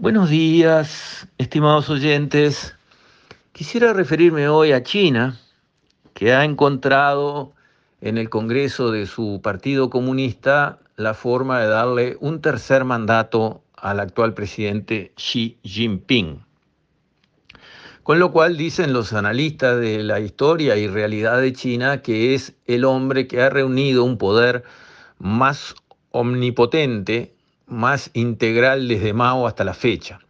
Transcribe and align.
Buenos 0.00 0.30
días, 0.30 1.26
estimados 1.38 1.90
oyentes. 1.90 2.76
Quisiera 3.50 3.92
referirme 3.92 4.48
hoy 4.48 4.70
a 4.70 4.84
China, 4.84 5.40
que 6.14 6.32
ha 6.32 6.44
encontrado 6.44 7.52
en 8.00 8.16
el 8.16 8.30
Congreso 8.30 8.92
de 8.92 9.06
su 9.06 9.40
Partido 9.42 9.90
Comunista 9.90 10.78
la 10.94 11.14
forma 11.14 11.58
de 11.58 11.66
darle 11.66 12.16
un 12.20 12.40
tercer 12.40 12.84
mandato 12.84 13.64
al 13.74 13.98
actual 13.98 14.34
presidente 14.34 15.10
Xi 15.16 15.58
Jinping. 15.64 16.44
Con 18.04 18.20
lo 18.20 18.30
cual 18.30 18.56
dicen 18.56 18.92
los 18.92 19.12
analistas 19.12 19.80
de 19.80 20.04
la 20.04 20.20
historia 20.20 20.76
y 20.76 20.86
realidad 20.86 21.40
de 21.40 21.52
China 21.52 22.02
que 22.02 22.36
es 22.36 22.54
el 22.66 22.84
hombre 22.84 23.26
que 23.26 23.42
ha 23.42 23.50
reunido 23.50 24.04
un 24.04 24.16
poder 24.16 24.62
más 25.18 25.74
omnipotente 26.12 27.34
más 27.68 28.10
integral 28.14 28.88
desde 28.88 29.12
Mao 29.12 29.46
hasta 29.46 29.64
la 29.64 29.74
fecha. 29.74 30.20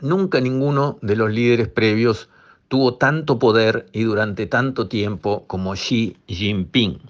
Nunca 0.00 0.40
ninguno 0.40 0.98
de 1.02 1.16
los 1.16 1.30
líderes 1.30 1.68
previos 1.68 2.28
tuvo 2.68 2.94
tanto 2.96 3.38
poder 3.38 3.86
y 3.92 4.04
durante 4.04 4.46
tanto 4.46 4.88
tiempo 4.88 5.46
como 5.46 5.74
Xi 5.74 6.16
Jinping. 6.26 7.00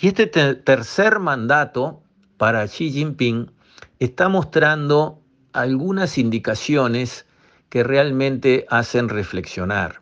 Y 0.00 0.08
este 0.08 0.26
tercer 0.26 1.18
mandato 1.18 2.02
para 2.36 2.66
Xi 2.66 2.90
Jinping 2.90 3.50
está 3.98 4.28
mostrando 4.28 5.20
algunas 5.52 6.18
indicaciones 6.18 7.26
que 7.68 7.82
realmente 7.82 8.66
hacen 8.70 9.08
reflexionar. 9.08 10.00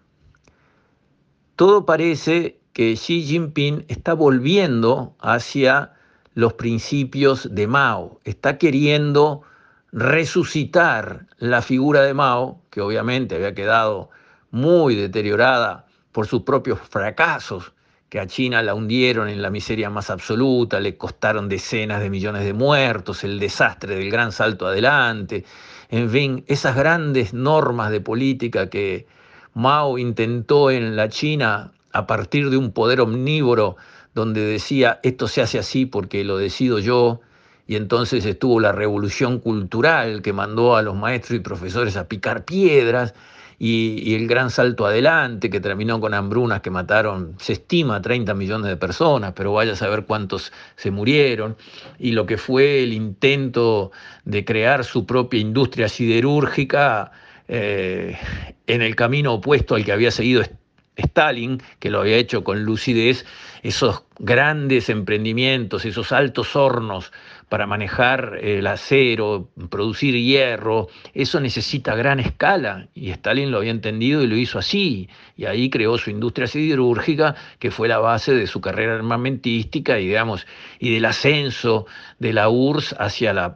Todo 1.57 1.85
parece 1.85 2.61
que 2.73 2.95
Xi 2.95 3.23
Jinping 3.23 3.85
está 3.89 4.15
volviendo 4.15 5.15
hacia 5.21 5.93
los 6.35 6.55
principios 6.55 7.55
de 7.55 7.67
Mao, 7.67 8.21
está 8.25 8.59
queriendo 8.59 9.43
resucitar 9.93 11.27
la 11.39 11.61
figura 11.61 12.03
de 12.03 12.15
Mao, 12.15 12.61
que 12.71 12.81
obviamente 12.81 13.35
había 13.35 13.55
quedado 13.55 14.11
muy 14.51 14.95
deteriorada 14.95 15.87
por 16.13 16.27
sus 16.27 16.43
propios 16.43 16.79
fracasos, 16.81 17.73
que 18.09 18.21
a 18.21 18.27
China 18.27 18.63
la 18.63 18.75
hundieron 18.75 19.29
en 19.29 19.41
la 19.41 19.51
miseria 19.51 19.89
más 19.89 20.11
absoluta, 20.11 20.81
le 20.81 20.97
costaron 20.99 21.49
decenas 21.49 22.01
de 22.01 22.11
millones 22.11 22.45
de 22.45 22.53
muertos, 22.53 23.25
el 23.25 23.39
desastre 23.39 23.97
del 23.97 24.11
gran 24.11 24.33
salto 24.33 24.67
adelante, 24.67 25.45
en 25.89 26.11
fin, 26.11 26.45
esas 26.47 26.77
grandes 26.77 27.35
normas 27.35 27.91
de 27.91 28.01
política 28.01 28.69
que 28.69 29.07
Mao 29.55 29.99
intentó 29.99 30.71
en 30.71 30.97
la 30.97 31.09
China 31.09 31.73
a 31.93 32.07
partir 32.07 32.51
de 32.51 32.57
un 32.57 32.73
poder 32.73 33.01
omnívoro 33.01 33.77
donde 34.15 34.43
decía, 34.43 35.01
esto 35.03 35.29
se 35.29 35.43
hace 35.43 35.59
así 35.59 35.87
porque 35.87 36.25
lo 36.25 36.37
decido 36.37 36.79
yo, 36.79 37.21
y 37.67 37.77
entonces 37.77 38.25
estuvo 38.25 38.61
la 38.61 38.73
revolución 38.73 39.39
cultural 39.39 40.21
que 40.23 40.33
mandó 40.33 40.77
a 40.77 40.83
los 40.83 40.97
maestros 40.97 41.39
y 41.39 41.41
profesores 41.41 41.97
a 41.97 42.09
picar 42.09 42.45
piedras, 42.45 43.15
y, 43.59 44.17
el 44.17 44.27
gran 44.27 44.51
salto 44.51 44.87
adelante 44.87 45.49
que 45.49 45.61
terminó 45.61 46.01
con 46.01 46.15
hambrunas 46.15 46.63
que 46.63 46.71
mataron, 46.71 47.37
se 47.39 47.53
estima, 47.53 48.03
30 48.03 48.35
millones 48.35 48.67
de 48.67 48.77
personas, 48.77 49.35
pero 49.37 49.53
vaya 49.53 49.75
a 49.75 49.77
saber 49.77 50.05
cuántos 50.05 50.53
se 50.75 50.91
murieron, 50.91 51.57
y 51.97 52.11
lo 52.11 52.27
que 52.27 52.39
fue 52.39 52.83
el 52.83 52.93
intento 52.93 53.93
de 54.25 54.45
crear 54.45 54.85
su 54.85 55.07
propia 55.07 55.39
industria 55.39 55.89
siderúrgica 55.89 57.13
eh, 57.47 58.19
en 58.67 58.83
el 58.83 58.97
camino 58.97 59.35
opuesto 59.35 59.77
al 59.77 59.85
que 59.85 59.93
había 59.93 60.11
seguido 60.11 60.43
Stalin, 60.97 61.63
que 61.79 61.91
lo 61.91 62.01
había 62.01 62.17
hecho 62.17 62.43
con 62.45 62.65
lucidez, 62.65 63.25
esos 63.63 64.03
grandes 64.19 64.89
emprendimientos, 64.89 65.85
esos 65.85 66.11
altos 66.11 66.57
hornos 66.57 67.13
para 67.49 67.67
manejar 67.67 68.39
el 68.43 68.67
acero, 68.67 69.51
producir 69.71 70.17
hierro, 70.17 70.89
eso 71.15 71.39
necesita 71.39 71.95
gran 71.95 72.19
escala 72.19 72.89
y 72.93 73.11
Stalin 73.11 73.53
lo 73.53 73.59
había 73.59 73.71
entendido 73.71 74.23
y 74.23 74.27
lo 74.27 74.37
hizo 74.37 74.59
así. 74.59 75.09
Y 75.37 75.45
ahí 75.45 75.71
creó 75.71 75.97
su 75.97 76.11
industria 76.11 76.49
siderúrgica, 76.49 77.37
que 77.61 77.71
fue 77.71 77.87
la 77.87 77.99
base 77.99 78.35
de 78.35 78.49
su 78.49 78.61
carrera 78.61 78.97
armamentística 78.97 80.01
y, 80.01 80.07
digamos, 80.09 80.47
y 80.81 80.93
del 80.93 81.05
ascenso 81.05 81.87
de 82.19 82.33
la 82.33 82.49
URSS 82.49 82.97
hacia 82.99 83.31
el 83.31 83.53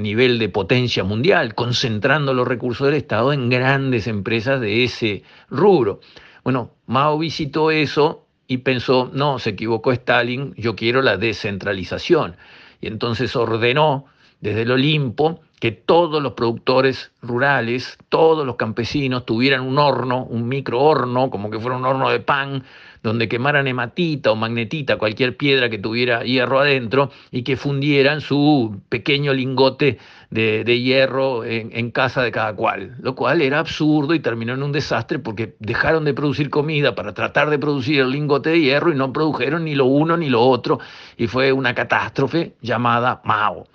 nivel 0.00 0.38
de 0.38 0.48
potencia 0.48 1.02
mundial, 1.02 1.54
concentrando 1.54 2.34
los 2.34 2.46
recursos 2.46 2.86
del 2.86 2.96
Estado 2.96 3.32
en 3.32 3.48
grandes 3.48 4.06
empresas 4.06 4.60
de 4.60 4.84
ese 4.84 5.22
rubro. 5.50 6.00
Bueno, 6.44 6.72
Mao 6.86 7.18
visitó 7.18 7.70
eso 7.70 8.23
y 8.46 8.58
pensó, 8.58 9.10
no, 9.12 9.38
se 9.38 9.50
equivocó 9.50 9.92
Stalin, 9.92 10.54
yo 10.56 10.76
quiero 10.76 11.02
la 11.02 11.16
descentralización. 11.16 12.36
Y 12.80 12.88
entonces 12.88 13.34
ordenó 13.36 14.06
desde 14.44 14.62
el 14.62 14.72
Olimpo 14.72 15.40
que 15.58 15.72
todos 15.72 16.22
los 16.22 16.34
productores 16.34 17.12
rurales, 17.22 17.96
todos 18.10 18.44
los 18.44 18.56
campesinos 18.56 19.24
tuvieran 19.24 19.62
un 19.62 19.78
horno, 19.78 20.24
un 20.24 20.46
microhorno, 20.46 21.30
como 21.30 21.48
que 21.48 21.58
fuera 21.58 21.78
un 21.78 21.86
horno 21.86 22.10
de 22.10 22.20
pan, 22.20 22.62
donde 23.02 23.26
quemaran 23.26 23.66
hematita 23.66 24.32
o 24.32 24.36
magnetita, 24.36 24.98
cualquier 24.98 25.38
piedra 25.38 25.70
que 25.70 25.78
tuviera 25.78 26.24
hierro 26.24 26.60
adentro, 26.60 27.10
y 27.30 27.42
que 27.42 27.56
fundieran 27.56 28.20
su 28.20 28.82
pequeño 28.90 29.32
lingote 29.32 29.96
de, 30.28 30.62
hierro 30.78 31.44
en, 31.44 31.70
en, 31.72 31.90
casa 31.90 32.20
de 32.20 32.30
cada 32.30 32.54
cual, 32.54 32.96
lo 33.00 33.14
cual 33.14 33.40
era 33.40 33.60
absurdo 33.60 34.12
y 34.12 34.20
terminó 34.20 34.52
en 34.52 34.62
un 34.62 34.72
desastre 34.72 35.18
porque 35.18 35.54
dejaron 35.58 36.04
de 36.04 36.12
producir 36.12 36.50
comida 36.50 36.94
para 36.94 37.14
tratar 37.14 37.48
de 37.48 37.58
producir 37.58 38.00
el 38.00 38.10
lingote 38.10 38.50
de 38.50 38.60
hierro 38.60 38.92
y 38.92 38.96
no 38.96 39.10
produjeron 39.10 39.64
ni 39.64 39.74
lo 39.74 39.86
uno 39.86 40.18
ni 40.18 40.28
lo 40.28 40.42
otro, 40.42 40.80
y 41.16 41.28
fue 41.28 41.50
una 41.52 41.74
catástrofe 41.74 42.52
llamada 42.60 43.22
Mao. 43.24 43.66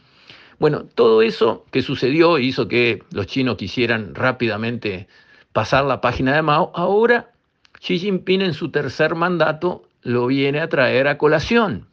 Bueno, 0.59 0.83
todo 0.93 1.21
eso 1.21 1.65
que 1.71 1.81
sucedió 1.81 2.37
hizo 2.37 2.67
que 2.67 3.01
los 3.11 3.27
chinos 3.27 3.55
quisieran 3.55 4.13
rápidamente 4.13 5.07
pasar 5.53 5.85
la 5.85 6.01
página 6.01 6.35
de 6.35 6.41
Mao, 6.41 6.71
ahora 6.75 7.31
Xi 7.79 7.97
Jinping 7.97 8.41
en 8.41 8.53
su 8.53 8.69
tercer 8.69 9.15
mandato 9.15 9.83
lo 10.01 10.27
viene 10.27 10.59
a 10.59 10.67
traer 10.67 11.07
a 11.07 11.17
colación. 11.17 11.87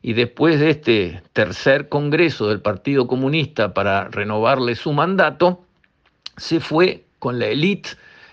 Y 0.00 0.12
después 0.12 0.60
de 0.60 0.70
este 0.70 1.22
tercer 1.32 1.88
congreso 1.88 2.48
del 2.48 2.60
Partido 2.60 3.08
Comunista 3.08 3.74
para 3.74 4.04
renovarle 4.04 4.76
su 4.76 4.92
mandato, 4.92 5.64
se 6.36 6.60
fue 6.60 7.04
con 7.18 7.40
la 7.40 7.48
élite 7.48 7.90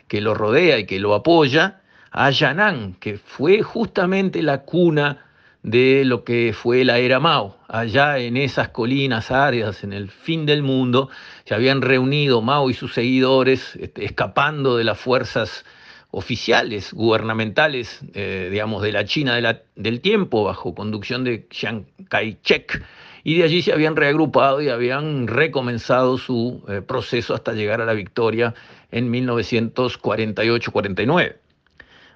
que 0.08 0.22
lo 0.22 0.36
rodea 0.36 0.78
y 0.78 0.86
que 0.86 1.00
lo 1.00 1.16
apoya 1.16 1.82
a 2.12 2.30
Yan'an, 2.30 2.94
que 3.00 3.18
fue 3.18 3.64
justamente 3.64 4.44
la 4.44 4.62
cuna 4.62 5.26
de 5.66 6.06
lo 6.06 6.24
que 6.24 6.54
fue 6.54 6.86
la 6.86 7.00
era 7.00 7.20
Mao. 7.20 7.58
Allá 7.68 8.20
en 8.20 8.38
esas 8.38 8.70
colinas 8.70 9.32
áridas, 9.32 9.84
en 9.84 9.94
el 9.94 10.12
fin 10.12 10.46
del 10.46 10.62
mundo, 10.62 11.10
se 11.44 11.56
habían 11.56 11.82
reunido 11.82 12.44
Mao 12.44 12.70
y 12.70 12.76
sus 12.76 12.94
seguidores, 12.94 13.76
este, 13.78 14.06
escapando 14.06 14.78
de 14.78 14.84
las 14.84 15.00
fuerzas 15.00 15.66
oficiales, 16.12 16.94
gubernamentales, 16.94 18.02
eh, 18.14 18.50
digamos, 18.52 18.84
de 18.84 18.92
la 18.92 19.06
China 19.06 19.42
del 19.76 20.02
tiempo, 20.02 20.44
bajo 20.44 20.76
conducción 20.76 21.24
de 21.24 21.48
Chiang 21.50 21.86
Kai-shek, 22.10 22.84
y 23.24 23.40
de 23.40 23.44
allí 23.44 23.64
se 23.64 23.74
habían 23.74 23.96
reagrupado 23.96 24.62
y 24.62 24.70
habían 24.70 25.26
recomenzado 25.26 26.20
su 26.20 26.64
eh, 26.68 26.84
proceso 26.84 27.34
hasta 27.34 27.54
llegar 27.54 27.82
a 27.82 27.86
la 27.86 27.94
victoria 27.94 28.54
en 28.92 29.12
1948-49. 29.12 31.38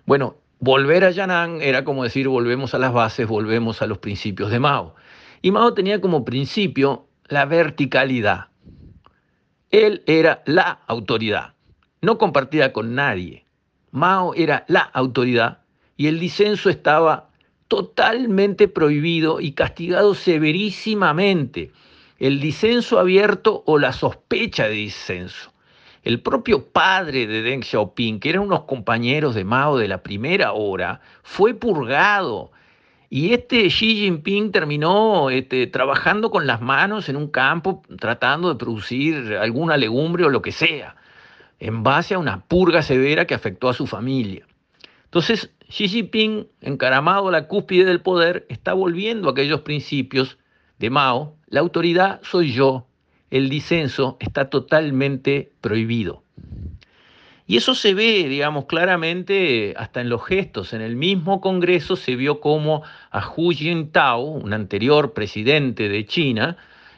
Bueno, 0.06 0.36
volver 0.60 1.06
a 1.06 1.12
Yan'an 1.12 1.62
era 1.62 1.84
como 1.84 2.04
decir 2.04 2.28
volvemos 2.28 2.74
a 2.74 2.80
las 2.80 2.94
bases, 2.94 3.28
volvemos 3.28 3.82
a 3.82 3.88
los 3.88 3.98
principios 3.98 4.52
de 4.52 4.60
Mao. 4.60 4.96
Y 5.42 5.52
Mao 5.52 5.74
tenía 5.74 6.02
como 6.02 6.26
principio 6.26 7.08
la 7.28 7.46
verticalidad. 7.46 8.48
Él 9.72 10.04
era 10.06 10.44
la 10.46 10.82
autoridad, 10.88 11.54
no 12.02 12.18
compartida 12.18 12.74
con 12.74 12.96
nadie. 12.96 13.46
Mao 13.92 14.34
era 14.34 14.66
la 14.68 14.82
autoridad 14.82 15.60
y 15.96 16.08
el 16.08 16.20
disenso 16.20 16.70
estaba 16.70 17.30
totalmente 17.68 18.68
prohibido 18.68 19.40
y 19.40 19.54
castigado 19.54 20.16
severísimamente. 20.16 21.72
El 22.18 22.42
disenso 22.42 23.00
abierto 23.00 23.64
o 23.66 23.78
la 23.78 23.94
sospecha 23.94 24.66
de 24.66 24.72
disenso. 24.72 25.54
El 26.10 26.22
propio 26.22 26.66
padre 26.66 27.28
de 27.28 27.44
Deng 27.44 27.62
Xiaoping, 27.62 28.20
que 28.20 28.32
eran 28.32 28.42
unos 28.42 28.64
compañeros 28.64 29.36
de 29.36 29.44
Mao 29.44 29.78
de 29.78 29.88
la 29.88 30.02
primera 30.02 30.54
hora, 30.54 31.02
fue 31.22 31.54
purgado. 31.54 32.52
Y 33.12 33.32
este 33.32 33.68
Xi 33.68 33.96
Jinping 33.96 34.52
terminó 34.52 35.30
este, 35.30 35.68
trabajando 35.68 36.32
con 36.32 36.48
las 36.48 36.62
manos 36.62 37.10
en 37.10 37.16
un 37.16 37.28
campo, 37.28 37.84
tratando 38.00 38.50
de 38.50 38.56
producir 38.56 39.38
alguna 39.40 39.78
legumbre 39.78 40.26
o 40.26 40.30
lo 40.30 40.42
que 40.42 40.52
sea 40.52 40.96
en 41.60 41.84
base 41.84 42.16
a 42.16 42.18
una 42.18 42.44
purga 42.44 42.82
severa 42.82 43.26
que 43.26 43.36
afectó 43.36 43.70
a 43.70 43.76
su 43.76 43.86
familia. 43.86 44.48
Entonces, 45.04 45.52
Xi 45.70 45.90
Jinping, 45.90 46.48
encaramado 46.62 47.28
a 47.28 47.32
la 47.32 47.48
cúspide 47.48 47.86
del 47.86 48.02
poder, 48.02 48.48
está 48.50 48.74
volviendo 48.74 49.30
a 49.30 49.34
aquellos 49.34 49.62
principios 49.62 50.40
de 50.80 50.90
Mao. 50.90 51.36
La 51.50 51.60
autoridad 51.60 52.20
soy 52.24 52.52
yo, 52.52 52.88
el 53.32 53.50
disenso 53.50 54.18
está 54.20 54.50
totalmente 54.50 55.52
prohibido. 55.62 56.24
Y 57.46 57.58
eso 57.58 57.74
se 57.74 57.96
ve, 57.96 58.30
digamos, 58.30 58.66
claramente 58.66 59.74
hasta 59.76 60.02
en 60.02 60.10
los 60.10 60.24
gestos. 60.24 60.74
En 60.74 60.82
el 60.82 60.96
mismo 60.96 61.42
Congreso 61.42 61.96
se 61.96 62.16
vio 62.16 62.42
como 62.42 62.84
a 63.10 63.28
Hu 63.28 63.52
Jintao, 63.52 64.22
un 64.22 64.54
anterior 64.54 65.14
presidente 65.14 65.90
de 65.90 66.06
China, 66.06 66.58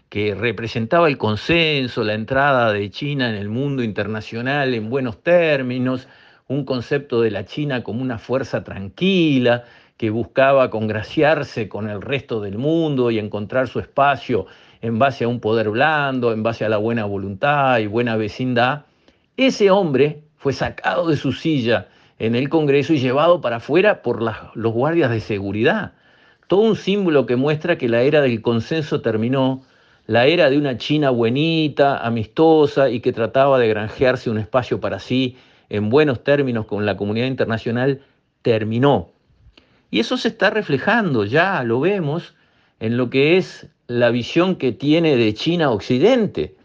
que 0.10 0.36
representaba 0.36 1.08
el 1.08 1.18
consenso, 1.18 2.04
la 2.04 2.16
entrada 2.16 2.74
de 2.74 2.90
China 2.90 3.30
en 3.30 3.36
el 3.36 3.48
mundo 3.48 3.82
internacional 3.82 4.74
en 4.74 4.90
buenos 4.90 5.24
términos, 5.24 6.10
un 6.50 6.66
concepto 6.66 7.22
de 7.22 7.32
la 7.32 7.46
China 7.46 7.82
como 7.82 8.02
una 8.02 8.18
fuerza 8.18 8.62
tranquila 8.66 9.64
que 10.02 10.10
buscaba 10.10 10.72
congraciarse 10.72 11.70
con 11.70 11.88
el 11.88 12.02
resto 12.02 12.42
del 12.42 12.58
mundo 12.58 13.12
y 13.12 13.20
encontrar 13.20 13.68
su 13.68 13.80
espacio 13.80 14.48
en 14.82 14.98
base 14.98 15.26
a 15.26 15.28
un 15.28 15.40
poder 15.40 15.70
blando, 15.70 16.34
en 16.34 16.42
base 16.42 16.66
a 16.66 16.70
la 16.70 16.78
buena 16.78 17.06
voluntad 17.06 17.78
y 17.78 17.86
buena 17.86 18.16
vecindad, 18.16 18.86
ese 19.38 19.70
hombre 19.70 20.24
fue 20.38 20.54
sacado 20.54 21.08
de 21.08 21.18
su 21.18 21.34
silla 21.34 21.90
en 22.18 22.34
el 22.34 22.50
Congreso 22.50 22.94
y 22.94 22.98
llevado 22.98 23.42
para 23.42 23.58
afuera 23.58 24.02
por 24.02 24.24
los 24.56 24.74
guardias 24.74 25.12
de 25.12 25.20
seguridad. 25.20 25.92
Todo 26.48 26.62
un 26.62 26.78
símbolo 26.78 27.28
que 27.28 27.36
muestra 27.36 27.78
que 27.78 27.88
la 27.88 28.02
era 28.02 28.22
del 28.22 28.42
consenso 28.42 29.02
terminó 29.02 29.62
la 30.08 30.26
era 30.26 30.50
de 30.50 30.58
una 30.58 30.80
China 30.80 31.12
buenita, 31.12 32.00
amistosa 32.00 32.90
y 32.90 33.02
que 33.02 33.14
trataba 33.14 33.60
de 33.60 33.68
granjearse 33.68 34.32
un 34.32 34.40
espacio 34.40 34.80
para 34.80 34.98
sí 34.98 35.38
en 35.70 35.92
buenos 35.92 36.24
términos 36.24 36.66
con 36.66 36.88
la 36.88 36.98
comunidad 36.98 37.28
internacional, 37.28 38.02
terminó. 38.42 39.12
Y 39.92 40.00
eso 40.00 40.16
se 40.18 40.30
está 40.30 40.50
reflejando, 40.50 41.26
ya 41.26 41.62
lo 41.64 41.82
vemos, 41.82 42.34
en 42.80 42.96
lo 42.96 43.10
que 43.10 43.38
es 43.38 43.68
la 43.88 44.10
visión 44.10 44.56
que 44.56 44.72
tiene 44.72 45.18
de 45.18 45.34
China 45.34 45.70
Occidente. 45.70 46.56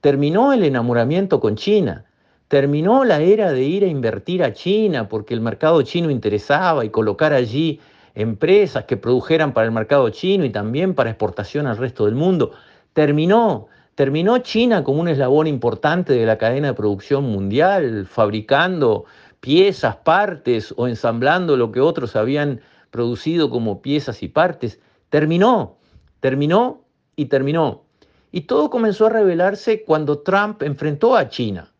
Terminó 0.00 0.52
el 0.52 0.62
enamoramiento 0.62 1.40
con 1.40 1.56
China, 1.56 2.04
terminó 2.46 3.04
la 3.04 3.20
era 3.20 3.52
de 3.52 3.64
ir 3.64 3.82
a 3.82 3.88
invertir 3.88 4.44
a 4.44 4.52
China 4.52 5.08
porque 5.08 5.34
el 5.34 5.40
mercado 5.40 5.82
chino 5.82 6.10
interesaba 6.10 6.84
y 6.84 6.90
colocar 6.90 7.32
allí 7.32 7.80
empresas 8.14 8.84
que 8.84 8.96
produjeran 8.96 9.52
para 9.52 9.66
el 9.66 9.72
mercado 9.72 10.08
chino 10.10 10.44
y 10.44 10.50
también 10.50 10.94
para 10.94 11.10
exportación 11.10 11.66
al 11.66 11.76
resto 11.76 12.04
del 12.04 12.14
mundo. 12.14 12.52
Terminó, 12.92 13.66
terminó 13.96 14.38
China 14.38 14.84
como 14.84 15.00
un 15.00 15.08
eslabón 15.08 15.48
importante 15.48 16.12
de 16.12 16.24
la 16.24 16.38
cadena 16.38 16.68
de 16.68 16.74
producción 16.74 17.24
mundial, 17.24 18.06
fabricando 18.06 19.06
piezas, 19.40 19.96
partes 19.96 20.72
o 20.76 20.86
ensamblando 20.86 21.56
lo 21.56 21.72
que 21.72 21.80
otros 21.80 22.14
habían 22.14 22.60
producido 22.96 23.50
como 23.50 23.82
piezas 23.82 24.22
y 24.22 24.28
partes. 24.28 24.80
Terminó, 25.10 25.76
terminó 26.20 26.82
y 27.14 27.26
terminó. 27.26 27.84
Y 28.32 28.42
todo 28.42 28.70
comenzó 28.70 29.06
a 29.06 29.10
revelarse 29.10 29.84
cuando 29.84 30.20
Trump 30.20 30.62
enfrentó 30.62 31.14
a 31.14 31.28
China, 31.28 31.74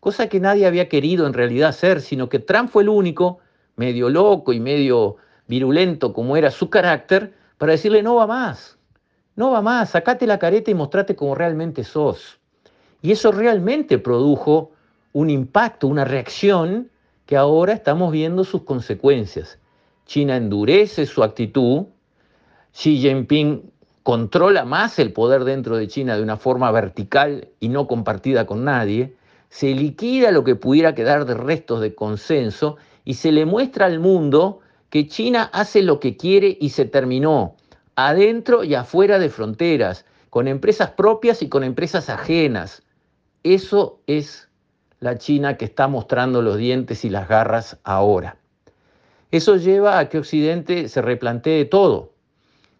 cosa 0.00 0.28
que 0.28 0.40
nadie 0.40 0.66
había 0.66 0.88
querido 0.88 1.24
en 1.26 1.34
realidad 1.34 1.68
hacer, 1.68 2.00
sino 2.00 2.28
que 2.28 2.40
Trump 2.40 2.68
fue 2.70 2.82
el 2.82 2.88
único, 2.88 3.38
medio 3.76 4.10
loco 4.10 4.52
y 4.52 4.58
medio 4.58 5.16
virulento 5.46 6.12
como 6.12 6.36
era 6.36 6.50
su 6.50 6.68
carácter, 6.68 7.32
para 7.58 7.72
decirle 7.72 8.02
no 8.02 8.16
va 8.16 8.26
más, 8.26 8.76
no 9.36 9.52
va 9.52 9.62
más, 9.62 9.90
sacate 9.90 10.26
la 10.26 10.40
careta 10.40 10.72
y 10.72 10.74
mostrate 10.74 11.14
como 11.14 11.36
realmente 11.36 11.84
sos. 11.84 12.40
Y 13.02 13.12
eso 13.12 13.30
realmente 13.30 13.98
produjo 13.98 14.72
un 15.12 15.30
impacto, 15.30 15.86
una 15.86 16.04
reacción 16.04 16.90
que 17.24 17.36
ahora 17.36 17.72
estamos 17.72 18.12
viendo 18.12 18.42
sus 18.44 18.62
consecuencias. 18.62 19.58
China 20.06 20.36
endurece 20.36 21.04
su 21.06 21.22
actitud, 21.22 21.86
Xi 22.72 22.98
Jinping 22.98 23.70
controla 24.02 24.64
más 24.64 24.98
el 24.98 25.12
poder 25.12 25.44
dentro 25.44 25.76
de 25.76 25.88
China 25.88 26.16
de 26.16 26.22
una 26.22 26.36
forma 26.36 26.70
vertical 26.70 27.48
y 27.58 27.68
no 27.68 27.88
compartida 27.88 28.46
con 28.46 28.64
nadie, 28.64 29.16
se 29.48 29.74
liquida 29.74 30.30
lo 30.30 30.44
que 30.44 30.54
pudiera 30.54 30.94
quedar 30.94 31.24
de 31.24 31.34
restos 31.34 31.80
de 31.80 31.94
consenso 31.94 32.76
y 33.04 33.14
se 33.14 33.32
le 33.32 33.46
muestra 33.46 33.86
al 33.86 33.98
mundo 33.98 34.60
que 34.90 35.08
China 35.08 35.50
hace 35.52 35.82
lo 35.82 35.98
que 35.98 36.16
quiere 36.16 36.56
y 36.60 36.70
se 36.70 36.84
terminó 36.84 37.56
adentro 37.96 38.62
y 38.62 38.74
afuera 38.74 39.18
de 39.18 39.30
fronteras, 39.30 40.04
con 40.30 40.48
empresas 40.48 40.90
propias 40.90 41.42
y 41.42 41.48
con 41.48 41.64
empresas 41.64 42.10
ajenas. 42.10 42.82
Eso 43.42 44.00
es 44.06 44.48
la 45.00 45.18
China 45.18 45.56
que 45.56 45.64
está 45.64 45.88
mostrando 45.88 46.42
los 46.42 46.58
dientes 46.58 47.04
y 47.04 47.10
las 47.10 47.28
garras 47.28 47.78
ahora. 47.84 48.36
Eso 49.36 49.56
lleva 49.56 49.98
a 49.98 50.08
que 50.08 50.16
Occidente 50.16 50.88
se 50.88 51.02
replantee 51.02 51.66
todo, 51.66 52.14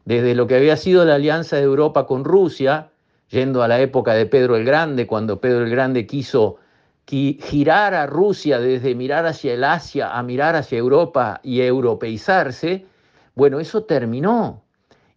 desde 0.07 0.35
lo 0.35 0.47
que 0.47 0.55
había 0.55 0.79
sido 0.79 1.05
la 1.05 1.17
alianza 1.17 1.57
de 1.57 1.65
Europa 1.65 2.07
con 2.07 2.25
Rusia, 2.25 2.89
yendo 3.29 3.63
a 3.63 3.69
la 3.69 3.79
época 3.81 4.15
de 4.15 4.25
Pedro 4.25 4.57
el 4.57 4.65
Grande, 4.65 5.07
cuando 5.07 5.39
Pedro 5.39 5.65
el 5.65 5.71
Grande 5.71 6.07
quiso 6.07 6.57
girar 7.05 7.93
a 7.93 8.07
Rusia 8.07 8.59
desde 8.59 8.95
mirar 8.95 9.27
hacia 9.27 9.53
el 9.53 9.65
Asia 9.65 10.17
a 10.17 10.23
mirar 10.23 10.57
hacia 10.57 10.79
Europa 10.79 11.41
y 11.43 11.61
europeizarse, 11.61 12.87
bueno, 13.35 13.61
eso 13.61 13.83
terminó. 13.83 14.63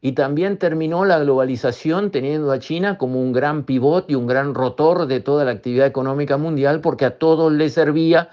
Y 0.01 0.11
también 0.11 0.57
terminó 0.57 1.05
la 1.05 1.19
globalización 1.19 2.11
teniendo 2.11 2.51
a 2.51 2.59
China 2.59 2.97
como 2.97 3.21
un 3.21 3.31
gran 3.31 3.63
pivot 3.63 4.11
y 4.11 4.15
un 4.15 4.27
gran 4.27 4.53
rotor 4.53 5.05
de 5.05 5.21
toda 5.21 5.45
la 5.45 5.51
actividad 5.51 5.87
económica 5.87 6.35
mundial 6.35 6.81
porque 6.81 7.05
a 7.05 7.17
todos 7.17 7.49
les 7.53 7.75
servía 7.75 8.27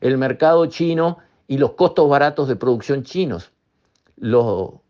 el 0.00 0.16
mercado 0.16 0.64
chino 0.66 1.18
y 1.48 1.58
los 1.58 1.72
costos 1.72 2.08
baratos 2.08 2.48
de 2.48 2.56
producción 2.56 3.02
chinos. 3.02 3.52
Lo, 4.16 4.82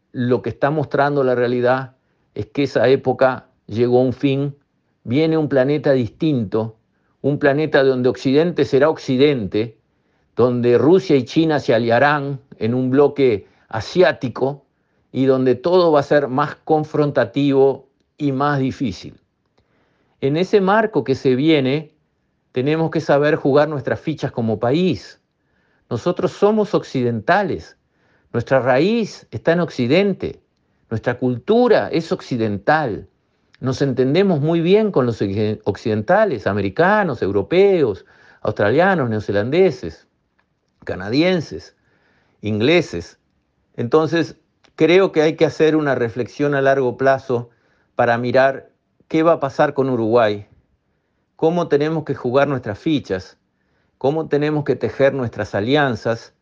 que 0.43 0.50
está 0.50 0.70
mostrando 0.70 1.25
la 1.25 1.35
realidad 1.35 1.97
es 2.35 2.47
que 2.47 2.62
esa 2.64 2.88
época 2.88 3.49
llegó 3.67 3.99
a 4.00 4.05
un 4.05 4.12
fin, 4.12 4.56
viene 5.05 5.37
un 5.37 5.49
planeta 5.49 5.93
distinto, 5.93 6.76
un 7.23 7.38
planeta 7.38 7.82
donde 7.82 8.08
Occidente 8.08 8.64
será 8.64 8.88
Occidente, 8.88 9.79
donde 10.37 10.79
Rusia 10.79 11.17
y 11.17 11.25
China 11.25 11.58
se 11.61 11.75
aliarán 11.75 12.41
en 12.58 12.75
un 12.75 12.91
bloque 12.91 13.47
asiático, 13.69 14.67
y 15.17 15.25
donde 15.25 15.55
todo 15.55 15.93
va 15.93 16.00
a 16.00 16.03
ser 16.03 16.29
más 16.29 16.56
confrontativo 16.56 17.88
y 18.19 18.32
más 18.32 18.58
difícil. 18.58 19.19
En 20.20 20.37
ese 20.37 20.61
marco 20.61 21.05
que 21.05 21.14
se 21.14 21.35
viene, 21.35 21.94
tenemos 22.53 22.91
que 22.91 23.00
saber 23.00 23.37
jugar 23.37 23.67
nuestras 23.69 23.99
fichas 23.99 24.31
como 24.31 24.58
país. 24.58 25.19
Nosotros 25.91 26.33
somos 26.33 26.75
occidentales, 26.75 27.77
nuestra 28.33 28.61
raíz 28.61 29.27
está 29.31 29.53
en 29.53 29.61
Occidente, 29.61 30.41
nuestra 30.91 31.19
cultura 31.19 31.88
es 31.91 32.12
occidental. 32.12 33.09
Nos 33.61 33.81
entendemos 33.83 34.41
muy 34.41 34.61
bien 34.61 34.91
con 34.93 35.06
los 35.06 35.23
occidentales, 35.65 36.47
americanos, 36.47 37.23
europeos, 37.23 38.05
australianos, 38.43 39.09
neozelandeses, 39.09 40.06
canadienses, 40.85 41.77
ingleses. 42.43 43.19
Entonces, 43.77 44.37
Creo 44.77 45.11
que 45.11 45.23
hay 45.23 45.37
que 45.37 45.47
hacer 45.47 45.75
una 45.75 45.94
reflexión 45.94 46.55
a 46.55 46.61
largo 46.61 46.99
plazo 46.99 47.49
para 47.94 48.19
mirar 48.19 48.73
qué 49.09 49.23
va 49.23 49.32
a 49.32 49.41
pasar 49.41 49.73
con 49.73 49.89
Uruguay, 49.89 50.49
cómo 51.35 51.69
tenemos 51.69 52.05
que 52.05 52.15
jugar 52.15 52.46
nuestras 52.46 52.79
fichas, 52.79 53.39
cómo 53.98 54.29
tenemos 54.29 54.65
que 54.65 54.76
tejer 54.76 55.15
nuestras 55.15 55.55
alianzas 55.55 56.32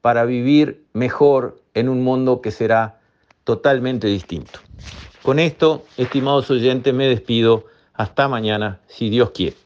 para 0.00 0.24
vivir 0.24 0.84
mejor 0.92 1.60
en 1.74 1.88
un 1.88 2.02
mundo 2.02 2.40
que 2.40 2.50
será 2.50 2.98
totalmente 3.44 4.06
distinto. 4.06 4.60
Con 5.22 5.38
esto, 5.38 5.84
estimados 5.96 6.50
oyentes, 6.50 6.94
me 6.94 7.06
despido. 7.06 7.66
Hasta 7.92 8.28
mañana, 8.28 8.80
si 8.86 9.10
Dios 9.10 9.30
quiere. 9.32 9.56